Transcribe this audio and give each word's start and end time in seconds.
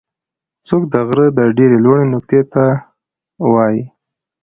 څوکه 0.67 0.87
د 0.91 0.95
غره 1.07 1.27
د 1.37 1.39
ډېرې 1.57 1.77
لوړې 1.85 2.05
نقطې 2.13 2.41
ته 2.53 2.63
وایي. 3.53 3.81